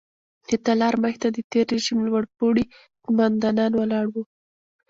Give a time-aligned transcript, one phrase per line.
[0.47, 2.65] د تالار مخې ته د تېر رژیم لوړ پوړي
[3.05, 4.23] قوماندان ولاړ وو.